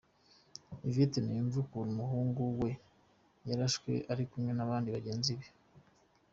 Yvette 0.87 1.19
ntiyumva 1.21 1.57
ukuntu 1.63 1.91
umuhungu 1.93 2.41
we 2.59 2.71
yarashwe 3.49 3.91
ari 4.11 4.23
kumwe 4.29 4.51
nabandi 4.55 4.89
bagenzi 4.95 5.31
be. 5.39 5.47